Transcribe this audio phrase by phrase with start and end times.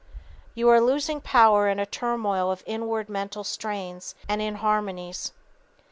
[0.55, 5.31] You are losing power in a turmoil of inward mental strains and inharmonies.